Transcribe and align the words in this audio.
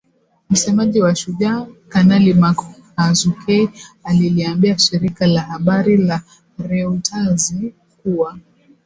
Msemaji 0.49 1.01
wa 1.01 1.15
Shujaa, 1.15 1.67
Kanali 1.89 2.33
Mak 2.33 2.57
Hazukay 2.95 3.67
aliliambia 4.03 4.77
shirika 4.79 5.27
la 5.27 5.41
habari 5.41 5.97
la 5.97 6.21
reutazi 6.59 7.73
kuwa 8.03 8.37